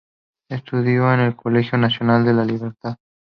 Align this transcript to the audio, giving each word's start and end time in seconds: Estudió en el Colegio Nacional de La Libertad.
Estudió 0.49 1.13
en 1.13 1.19
el 1.19 1.35
Colegio 1.35 1.77
Nacional 1.77 2.25
de 2.25 2.33
La 2.33 2.43
Libertad. 2.43 2.97